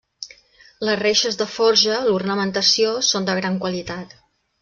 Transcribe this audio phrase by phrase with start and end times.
[0.87, 4.19] Les reixes de forja, l'ornamentació són de gran qualitat.